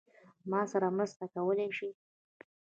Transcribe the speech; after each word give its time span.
ما 0.51 0.61
سره 0.71 0.87
مرسته 0.97 1.23
کولای 1.35 1.69
شې؟ 1.77 1.89